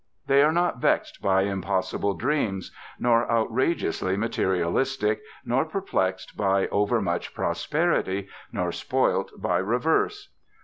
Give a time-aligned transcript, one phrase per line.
[0.25, 8.27] They are not vexed by impossible dreams, nor outrageously materialistic, nor perplexed by overmuch prosperity,
[8.51, 10.29] nor spoilt by reverse.